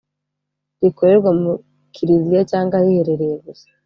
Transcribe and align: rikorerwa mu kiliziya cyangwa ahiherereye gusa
rikorerwa 0.81 1.29
mu 1.41 1.51
kiliziya 1.93 2.41
cyangwa 2.51 2.75
ahiherereye 2.81 3.35
gusa 3.45 3.67